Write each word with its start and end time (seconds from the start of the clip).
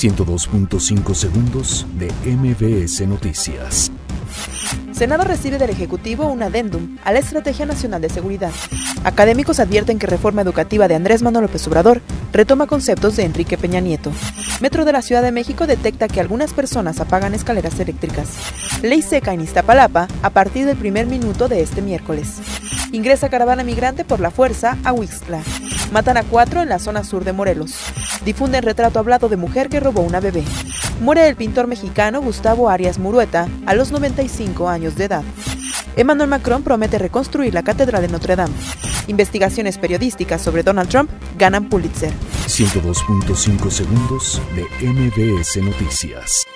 102.5 0.00 1.14
segundos 1.14 1.86
de 1.98 2.10
MBS 2.24 3.06
Noticias. 3.06 3.92
Senado 4.92 5.24
recibe 5.24 5.58
del 5.58 5.68
Ejecutivo 5.68 6.26
un 6.26 6.42
adendum 6.42 6.96
a 7.04 7.12
la 7.12 7.18
Estrategia 7.18 7.66
Nacional 7.66 8.00
de 8.00 8.08
Seguridad. 8.08 8.50
Académicos 9.04 9.60
advierten 9.60 9.98
que 9.98 10.06
reforma 10.06 10.40
educativa 10.40 10.88
de 10.88 10.94
Andrés 10.94 11.20
Manuel 11.20 11.42
López 11.42 11.66
Obrador 11.68 12.00
retoma 12.32 12.66
conceptos 12.66 13.16
de 13.16 13.24
Enrique 13.24 13.58
Peña 13.58 13.80
Nieto. 13.80 14.10
Metro 14.62 14.86
de 14.86 14.92
la 14.92 15.02
Ciudad 15.02 15.20
de 15.22 15.32
México 15.32 15.66
detecta 15.66 16.08
que 16.08 16.20
algunas 16.20 16.54
personas 16.54 16.98
apagan 16.98 17.34
escaleras 17.34 17.78
eléctricas. 17.78 18.38
Ley 18.80 19.02
seca 19.02 19.34
en 19.34 19.42
Iztapalapa 19.42 20.08
a 20.22 20.30
partir 20.30 20.64
del 20.64 20.78
primer 20.78 21.08
minuto 21.08 21.46
de 21.46 21.60
este 21.60 21.82
miércoles. 21.82 22.40
Ingresa 22.92 23.28
caravana 23.28 23.62
migrante 23.62 24.04
por 24.04 24.20
la 24.20 24.30
fuerza 24.30 24.76
a 24.84 24.92
Huixtla. 24.92 25.42
Matan 25.92 26.16
a 26.16 26.24
cuatro 26.24 26.60
en 26.60 26.68
la 26.68 26.78
zona 26.78 27.04
sur 27.04 27.24
de 27.24 27.32
Morelos. 27.32 27.74
Difunden 28.24 28.62
retrato 28.62 28.98
hablado 28.98 29.28
de 29.28 29.36
mujer 29.36 29.68
que 29.68 29.80
robó 29.80 30.02
una 30.02 30.20
bebé. 30.20 30.44
Muere 31.00 31.28
el 31.28 31.36
pintor 31.36 31.66
mexicano 31.66 32.20
Gustavo 32.20 32.68
Arias 32.68 32.98
Murueta 32.98 33.48
a 33.66 33.74
los 33.74 33.92
95 33.92 34.68
años 34.68 34.96
de 34.96 35.04
edad. 35.04 35.22
Emmanuel 35.96 36.28
Macron 36.28 36.62
promete 36.62 36.98
reconstruir 36.98 37.54
la 37.54 37.62
Catedral 37.62 38.02
de 38.02 38.08
Notre 38.08 38.36
Dame. 38.36 38.54
Investigaciones 39.06 39.78
periodísticas 39.78 40.40
sobre 40.42 40.62
Donald 40.62 40.88
Trump 40.88 41.10
ganan 41.38 41.68
Pulitzer. 41.68 42.12
102.5 42.46 43.70
segundos 43.70 44.40
de 44.54 44.86
MBS 44.86 45.56
Noticias. 45.62 46.46